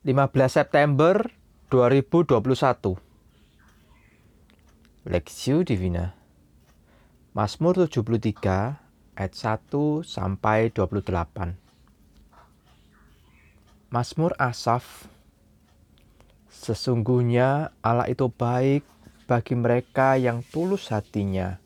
15 0.00 0.32
September 0.48 1.28
2021 1.68 2.96
Lexio 5.04 5.60
Divina. 5.60 6.16
Mazmur 7.36 7.84
73 7.84 8.80
ayat 9.20 9.32
1 9.36 10.00
sampai 10.00 10.72
28 10.72 11.04
Mazmur 13.92 14.32
Asaf. 14.40 15.04
Sesungguhnya 16.48 17.76
Allah 17.84 18.08
itu 18.08 18.32
baik 18.32 18.88
bagi 19.28 19.52
mereka 19.52 20.16
yang 20.16 20.40
tulus 20.48 20.88
hatinya 20.88 21.60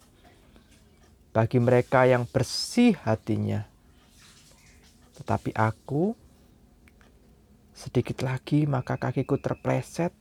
bagi 1.34 1.58
mereka 1.58 2.06
yang 2.06 2.26
bersih 2.30 2.94
hatinya. 3.02 3.66
Tetapi 5.18 5.50
aku 5.54 6.14
Sedikit 7.74 8.22
lagi 8.22 8.70
maka 8.70 8.94
kakiku 8.94 9.34
terpleset. 9.34 10.14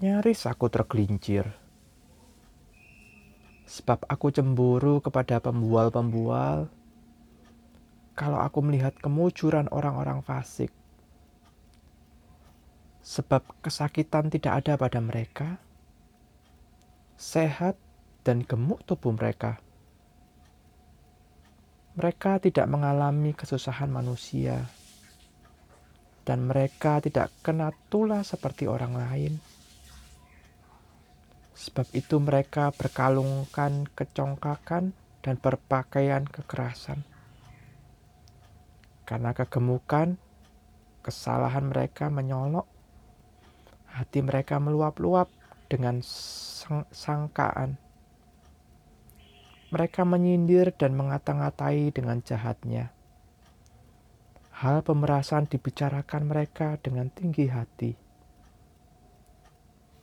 Nyaris 0.00 0.48
aku 0.48 0.72
tergelincir. 0.72 1.44
Sebab 3.68 4.08
aku 4.08 4.32
cemburu 4.32 5.04
kepada 5.04 5.44
pembual-pembual. 5.44 6.72
Kalau 8.16 8.40
aku 8.40 8.64
melihat 8.64 8.96
kemujuran 8.96 9.68
orang-orang 9.68 10.24
fasik. 10.24 10.72
Sebab 13.04 13.44
kesakitan 13.60 14.32
tidak 14.32 14.64
ada 14.64 14.80
pada 14.80 15.04
mereka. 15.04 15.60
Sehat 17.20 17.76
dan 18.24 18.40
gemuk 18.40 18.80
tubuh 18.88 19.12
mereka. 19.12 19.60
Mereka 21.96 22.40
tidak 22.40 22.64
mengalami 22.72 23.36
kesusahan 23.36 23.92
manusia 23.92 24.64
dan 26.26 26.50
mereka 26.50 26.98
tidak 26.98 27.30
kena 27.46 27.70
tulah 27.86 28.26
seperti 28.26 28.66
orang 28.66 28.98
lain. 28.98 29.38
Sebab 31.54 31.86
itu 31.94 32.18
mereka 32.18 32.74
berkalungkan 32.74 33.86
kecongkakan 33.94 34.90
dan 35.22 35.34
berpakaian 35.38 36.26
kekerasan. 36.26 37.06
Karena 39.06 39.30
kegemukan, 39.32 40.18
kesalahan 41.06 41.70
mereka 41.70 42.10
menyolok, 42.10 42.66
hati 43.86 44.18
mereka 44.20 44.58
meluap-luap 44.58 45.30
dengan 45.70 46.02
sang 46.02 46.90
sangkaan. 46.90 47.78
Mereka 49.70 50.02
menyindir 50.02 50.74
dan 50.74 50.98
mengata-ngatai 50.98 51.94
dengan 51.94 52.18
jahatnya 52.22 52.95
Hal 54.56 54.80
pemerasan 54.80 55.44
dibicarakan 55.44 56.32
mereka 56.32 56.80
dengan 56.80 57.12
tinggi 57.12 57.44
hati. 57.44 57.92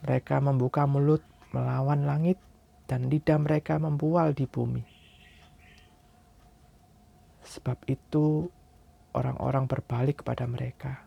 Mereka 0.05 0.37
membuka 0.45 0.85
mulut 0.85 1.25
melawan 1.49 2.05
langit, 2.05 2.37
dan 2.85 3.09
lidah 3.09 3.41
mereka 3.41 3.81
membual 3.81 4.37
di 4.37 4.45
bumi. 4.45 4.85
Sebab 7.41 7.81
itu, 7.89 8.45
orang-orang 9.17 9.65
berbalik 9.65 10.21
kepada 10.21 10.45
mereka, 10.45 11.01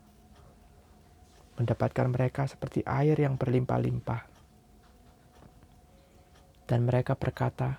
mendapatkan 1.55 2.11
mereka 2.11 2.51
seperti 2.51 2.83
air 2.83 3.15
yang 3.15 3.39
berlimpah-limpah. 3.39 4.23
Dan 6.67 6.83
mereka 6.83 7.15
berkata, 7.15 7.79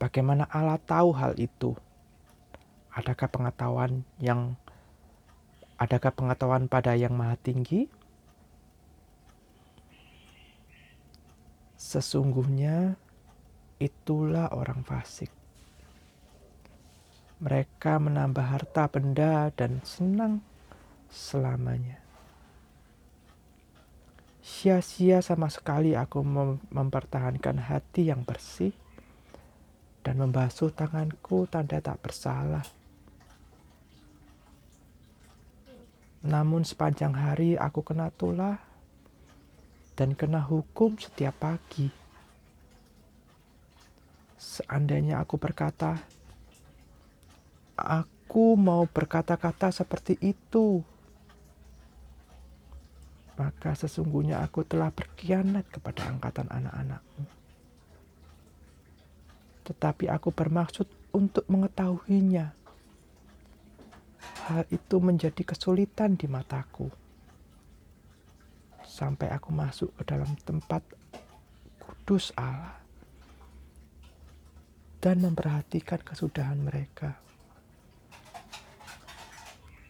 "Bagaimana 0.00 0.48
Allah 0.48 0.80
tahu 0.80 1.12
hal 1.12 1.36
itu?" 1.36 1.76
Adakah 2.90 3.30
pengetahuan 3.30 4.02
yang 4.18 4.58
adakah 5.78 6.10
pengetahuan 6.10 6.66
pada 6.66 6.98
yang 6.98 7.14
maha 7.14 7.38
tinggi? 7.38 7.86
Sesungguhnya 11.78 12.98
itulah 13.80 14.52
orang 14.52 14.84
fasik. 14.84 15.32
Mereka 17.40 17.96
menambah 17.96 18.44
harta 18.44 18.84
benda 18.90 19.48
dan 19.56 19.80
senang 19.80 20.44
selamanya. 21.08 21.96
Sia-sia 24.44 25.24
sama 25.24 25.48
sekali 25.48 25.96
aku 25.96 26.20
mempertahankan 26.68 27.64
hati 27.64 28.12
yang 28.12 28.28
bersih 28.28 28.76
dan 30.04 30.20
membasuh 30.20 30.68
tanganku 30.72 31.48
tanda 31.48 31.80
tak 31.80 32.00
bersalah. 32.04 32.79
Namun 36.20 36.68
sepanjang 36.68 37.16
hari 37.16 37.56
aku 37.56 37.80
kena 37.80 38.12
tulah 38.12 38.60
dan 39.96 40.12
kena 40.12 40.44
hukum 40.44 41.00
setiap 41.00 41.32
pagi. 41.40 41.88
Seandainya 44.36 45.20
aku 45.20 45.40
berkata, 45.40 46.00
aku 47.76 48.56
mau 48.56 48.84
berkata-kata 48.84 49.72
seperti 49.72 50.16
itu, 50.20 50.84
maka 53.40 53.72
sesungguhnya 53.72 54.44
aku 54.44 54.64
telah 54.68 54.92
berkhianat 54.92 55.64
kepada 55.72 56.04
angkatan 56.08 56.48
anak-anakmu. 56.52 57.24
Tetapi 59.64 60.12
aku 60.12 60.28
bermaksud 60.28 60.84
untuk 61.16 61.48
mengetahuinya 61.48 62.59
hal 64.50 64.66
itu 64.74 64.98
menjadi 64.98 65.46
kesulitan 65.46 66.18
di 66.18 66.26
mataku. 66.26 66.90
Sampai 68.82 69.30
aku 69.30 69.54
masuk 69.54 69.94
ke 69.94 70.02
dalam 70.10 70.34
tempat 70.42 70.82
kudus 71.78 72.34
Allah 72.34 72.74
dan 74.98 75.22
memperhatikan 75.22 76.02
kesudahan 76.02 76.58
mereka. 76.58 77.14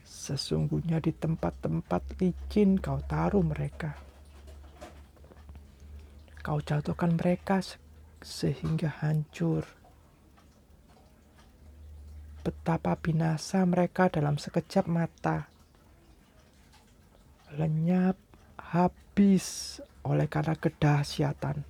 Sesungguhnya 0.04 1.00
di 1.00 1.16
tempat-tempat 1.16 2.20
licin 2.20 2.76
kau 2.76 3.00
taruh 3.08 3.42
mereka. 3.42 3.96
Kau 6.44 6.60
jatuhkan 6.60 7.16
mereka 7.16 7.64
sehingga 8.20 9.00
hancur 9.00 9.79
betapa 12.40 12.96
binasa 12.96 13.62
mereka 13.68 14.08
dalam 14.08 14.40
sekejap 14.40 14.88
mata. 14.88 15.46
Lenyap 17.54 18.16
habis 18.56 19.78
oleh 20.02 20.26
karena 20.26 20.56
kedahsyatan. 20.56 21.62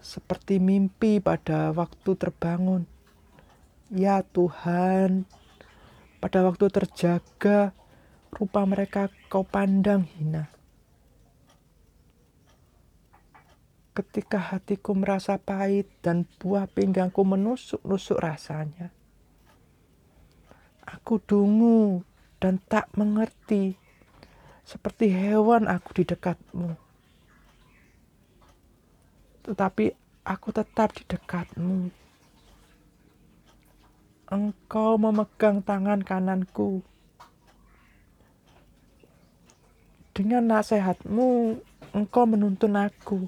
Seperti 0.00 0.58
mimpi 0.58 1.22
pada 1.22 1.70
waktu 1.70 2.10
terbangun. 2.18 2.82
Ya 3.90 4.22
Tuhan, 4.22 5.26
pada 6.18 6.46
waktu 6.46 6.66
terjaga, 6.70 7.74
rupa 8.30 8.62
mereka 8.66 9.10
kau 9.28 9.42
pandang 9.42 10.06
hina. 10.18 10.59
Ketika 13.90 14.38
hatiku 14.38 14.94
merasa 14.94 15.36
pahit 15.36 15.90
dan 16.00 16.26
buah 16.38 16.70
pinggangku 16.70 17.26
menusuk-nusuk 17.26 18.22
rasanya. 18.22 18.94
Aku 20.86 21.22
dungu 21.22 22.02
dan 22.42 22.58
tak 22.70 22.90
mengerti, 22.94 23.74
seperti 24.66 25.10
hewan 25.10 25.66
aku 25.66 26.02
di 26.02 26.04
dekatmu. 26.06 26.74
Tetapi 29.46 29.84
aku 30.26 30.48
tetap 30.54 30.94
di 30.94 31.02
dekatmu. 31.06 31.90
Engkau 34.30 34.94
memegang 34.94 35.58
tangan 35.58 36.06
kananku. 36.06 36.86
Dengan 40.14 40.46
nasihatmu, 40.54 41.58
engkau 41.90 42.24
menuntun 42.30 42.78
aku. 42.78 43.26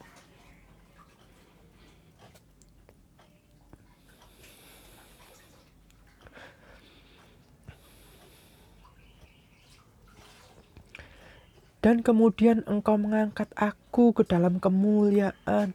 Dan 11.82 12.00
kemudian 12.00 12.62
engkau 12.70 12.94
mengangkat 12.94 13.50
aku 13.58 14.14
ke 14.14 14.22
dalam 14.22 14.62
kemuliaan. 14.62 15.74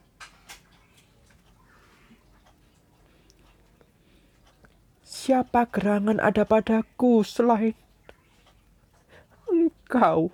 Siapa 5.04 5.68
gerangan 5.68 6.24
ada 6.24 6.48
padaku 6.48 7.28
selain 7.28 7.76
engkau? 9.52 10.32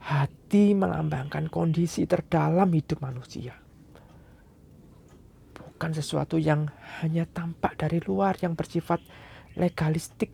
Hati 0.00 0.72
melambangkan 0.72 1.52
kondisi 1.52 2.08
terdalam 2.08 2.72
hidup 2.72 3.04
manusia. 3.04 3.60
Bukan 5.52 5.92
sesuatu 5.92 6.40
yang 6.40 6.72
hanya 7.04 7.28
tampak 7.28 7.76
dari 7.76 8.00
luar 8.00 8.40
yang 8.40 8.56
bersifat 8.56 9.04
legalistik. 9.60 10.32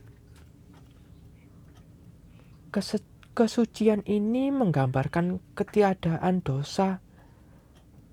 kesucian 3.35 4.07
ini 4.07 4.55
menggambarkan 4.55 5.43
ketiadaan 5.59 6.47
dosa, 6.47 7.03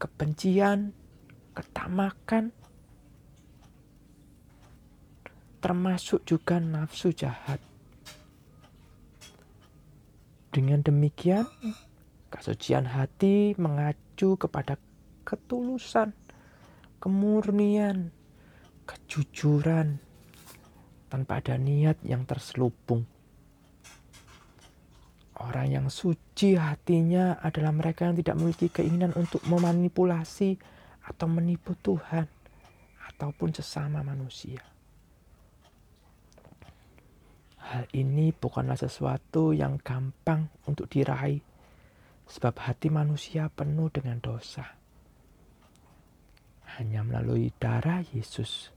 kebencian, 0.02 0.98
ketamakan, 1.54 2.50
termasuk 5.66 6.22
juga 6.30 6.62
nafsu 6.62 7.10
jahat. 7.10 7.58
Dengan 10.54 10.86
demikian, 10.86 11.50
kesucian 12.30 12.86
hati 12.86 13.58
mengacu 13.58 14.38
kepada 14.38 14.78
ketulusan, 15.26 16.14
kemurnian, 17.02 18.14
kejujuran, 18.86 19.98
tanpa 21.10 21.42
ada 21.42 21.58
niat 21.58 21.98
yang 22.06 22.30
terselubung. 22.30 23.10
Orang 25.42 25.74
yang 25.74 25.90
suci 25.90 26.62
hatinya 26.62 27.42
adalah 27.42 27.74
mereka 27.74 28.06
yang 28.06 28.22
tidak 28.22 28.38
memiliki 28.38 28.70
keinginan 28.70 29.18
untuk 29.18 29.42
memanipulasi 29.50 30.62
atau 31.10 31.26
menipu 31.26 31.74
Tuhan 31.82 32.30
ataupun 33.18 33.50
sesama 33.50 34.06
manusia. 34.06 34.75
Hal 37.76 37.92
ini 37.92 38.32
bukanlah 38.32 38.80
sesuatu 38.80 39.52
yang 39.52 39.84
gampang 39.84 40.48
untuk 40.64 40.88
diraih, 40.88 41.44
sebab 42.24 42.56
hati 42.64 42.88
manusia 42.88 43.52
penuh 43.52 43.92
dengan 43.92 44.16
dosa. 44.24 44.80
Hanya 46.80 47.04
melalui 47.04 47.52
darah 47.60 48.00
Yesus 48.16 48.72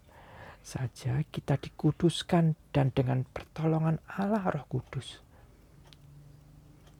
saja 0.67 1.23
kita 1.31 1.62
dikuduskan 1.62 2.59
dan 2.75 2.91
dengan 2.91 3.23
pertolongan 3.23 4.03
Allah 4.19 4.43
Roh 4.50 4.67
Kudus. 4.67 5.23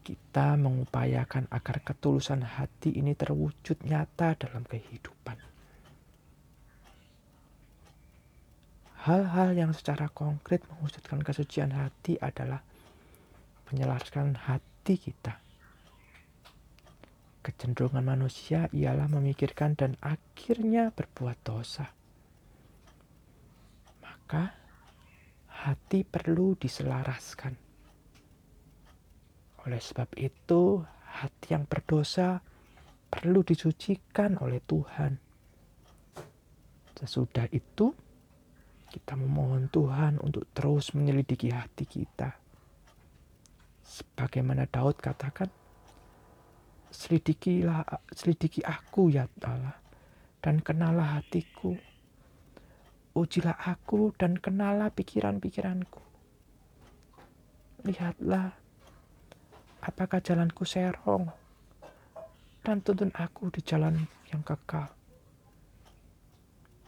Kita 0.07 0.55
mengupayakan 0.55 1.51
agar 1.51 1.83
ketulusan 1.83 2.47
hati 2.47 2.95
ini 2.95 3.19
terwujud 3.19 3.83
nyata 3.83 4.39
dalam 4.39 4.63
kehidupan. 4.63 5.58
Hal-hal 9.09 9.57
yang 9.57 9.73
secara 9.73 10.13
konkret 10.13 10.61
mewujudkan 10.69 11.25
kesucian 11.25 11.73
hati 11.73 12.21
adalah 12.21 12.61
menyelaraskan 13.73 14.37
hati 14.37 15.01
kita. 15.01 15.41
Kecenderungan 17.41 18.05
manusia 18.05 18.69
ialah 18.69 19.09
memikirkan 19.09 19.81
dan 19.81 19.97
akhirnya 20.05 20.93
berbuat 20.93 21.41
dosa. 21.41 21.89
Maka 24.05 24.53
hati 25.65 26.05
perlu 26.05 26.61
diselaraskan. 26.61 27.57
Oleh 29.65 29.81
sebab 29.81 30.13
itu, 30.21 30.85
hati 31.17 31.57
yang 31.57 31.65
berdosa 31.65 32.45
perlu 33.09 33.41
disucikan 33.41 34.37
oleh 34.37 34.61
Tuhan. 34.61 35.17
Sesudah 36.93 37.49
itu, 37.57 37.97
kita 38.89 39.15
memohon 39.15 39.69
Tuhan 39.69 40.17
untuk 40.25 40.49
terus 40.57 40.97
menyelidiki 40.97 41.53
hati 41.53 41.85
kita. 41.85 42.41
Sebagaimana 43.85 44.69
Daud 44.69 44.97
katakan, 45.01 45.49
selidikilah, 46.89 47.85
selidiki 48.13 48.65
aku 48.65 49.13
ya 49.13 49.29
Allah, 49.45 49.77
dan 50.41 50.61
kenalah 50.65 51.21
hatiku. 51.21 51.77
Ujilah 53.17 53.57
aku 53.57 54.13
dan 54.17 54.37
kenalah 54.37 54.93
pikiran-pikiranku. 54.93 56.01
Lihatlah, 57.85 58.53
apakah 59.85 60.21
jalanku 60.21 60.67
serong, 60.67 61.33
dan 62.67 62.85
tuntun 62.85 63.15
aku 63.17 63.49
di 63.55 63.63
jalan 63.65 64.05
yang 64.29 64.45
kekal. 64.45 64.98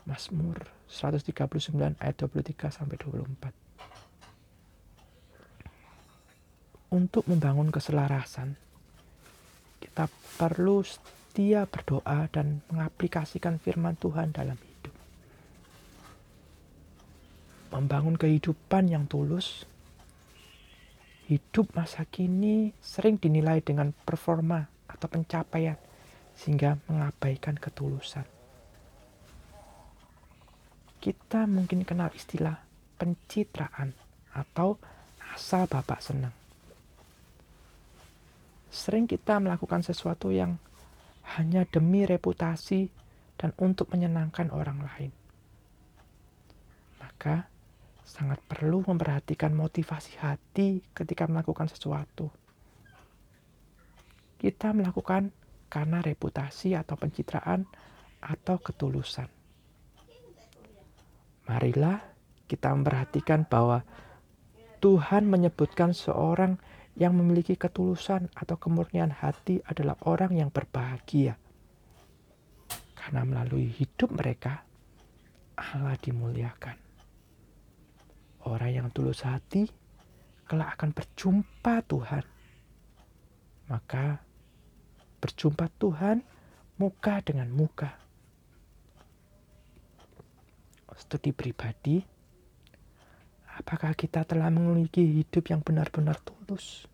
Mazmur 0.09 0.65
139 0.89 2.01
ayat 2.01 2.17
23 2.17 2.73
sampai 2.73 2.97
24. 2.99 3.53
Untuk 6.91 7.23
membangun 7.31 7.71
keselarasan, 7.71 8.59
kita 9.79 10.11
perlu 10.35 10.83
setia 10.83 11.69
berdoa 11.71 12.27
dan 12.35 12.67
mengaplikasikan 12.73 13.63
firman 13.63 13.95
Tuhan 13.95 14.35
dalam 14.35 14.59
hidup. 14.59 14.95
Membangun 17.71 18.19
kehidupan 18.19 18.91
yang 18.91 19.07
tulus, 19.07 19.63
hidup 21.31 21.71
masa 21.79 22.03
kini 22.11 22.75
sering 22.83 23.23
dinilai 23.23 23.63
dengan 23.63 23.95
performa 23.95 24.67
atau 24.91 25.07
pencapaian 25.07 25.79
sehingga 26.35 26.83
mengabaikan 26.91 27.55
ketulusan 27.55 28.40
kita 31.01 31.49
mungkin 31.49 31.89
kenal 31.89 32.13
istilah 32.13 32.61
pencitraan 33.01 33.97
atau 34.37 34.77
asal 35.33 35.65
bapak 35.65 36.05
senang. 36.05 36.37
Sering 38.69 39.09
kita 39.09 39.41
melakukan 39.41 39.81
sesuatu 39.81 40.29
yang 40.29 40.61
hanya 41.41 41.65
demi 41.65 42.05
reputasi 42.05 42.93
dan 43.41 43.57
untuk 43.57 43.89
menyenangkan 43.89 44.53
orang 44.53 44.85
lain. 44.85 45.13
Maka 47.01 47.49
sangat 48.05 48.39
perlu 48.45 48.85
memperhatikan 48.85 49.57
motivasi 49.57 50.21
hati 50.21 50.85
ketika 50.93 51.25
melakukan 51.25 51.73
sesuatu. 51.73 52.29
Kita 54.37 54.77
melakukan 54.77 55.33
karena 55.73 56.05
reputasi 56.05 56.77
atau 56.77 57.01
pencitraan 57.01 57.65
atau 58.21 58.61
ketulusan 58.61 59.40
Marilah 61.51 61.99
kita 62.47 62.71
memperhatikan 62.71 63.43
bahwa 63.43 63.83
Tuhan 64.79 65.27
menyebutkan 65.27 65.91
seorang 65.91 66.63
yang 66.95 67.19
memiliki 67.19 67.59
ketulusan 67.59 68.31
atau 68.39 68.55
kemurnian 68.55 69.11
hati 69.11 69.59
adalah 69.67 69.99
orang 70.07 70.39
yang 70.39 70.55
berbahagia. 70.55 71.35
Karena 72.95 73.27
melalui 73.27 73.67
hidup 73.67 74.15
mereka, 74.15 74.63
Allah 75.59 75.99
dimuliakan. 75.99 76.79
Orang 78.47 78.71
yang 78.71 78.89
tulus 78.95 79.27
hati 79.27 79.67
kelak 80.49 80.79
akan 80.79 80.97
berjumpa 80.97 81.85
Tuhan. 81.85 82.25
Maka 83.69 84.23
berjumpa 85.21 85.69
Tuhan 85.77 86.25
muka 86.81 87.21
dengan 87.21 87.53
muka. 87.53 88.00
Studi 90.99 91.35
pribadi, 91.35 91.99
apakah 93.59 93.95
kita 93.95 94.25
telah 94.25 94.49
memiliki 94.49 95.03
hidup 95.03 95.51
yang 95.51 95.61
benar-benar 95.63 96.19
tulus? 96.23 96.87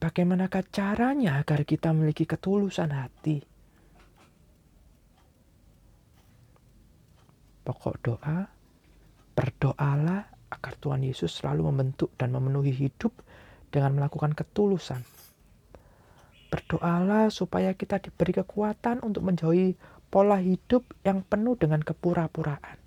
Bagaimanakah 0.00 0.64
caranya 0.72 1.44
agar 1.44 1.60
kita 1.68 1.92
memiliki 1.92 2.24
ketulusan 2.24 2.88
hati? 2.88 3.44
Pokok 7.60 7.96
doa, 8.00 8.48
berdoalah 9.36 10.24
agar 10.50 10.72
Tuhan 10.80 11.04
Yesus 11.04 11.36
selalu 11.36 11.68
membentuk 11.68 12.16
dan 12.16 12.32
memenuhi 12.32 12.72
hidup 12.72 13.12
dengan 13.68 14.00
melakukan 14.00 14.32
ketulusan. 14.32 15.04
Berdoalah 16.50 17.30
supaya 17.30 17.76
kita 17.76 18.02
diberi 18.02 18.34
kekuatan 18.34 19.04
untuk 19.06 19.22
menjauhi 19.22 19.78
pola 20.10 20.42
hidup 20.42 20.82
yang 21.06 21.22
penuh 21.22 21.54
dengan 21.54 21.86
kepura-puraan. 21.86 22.79